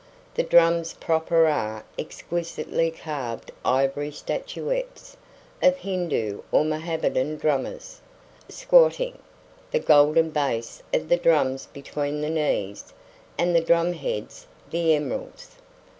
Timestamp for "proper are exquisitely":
0.93-2.89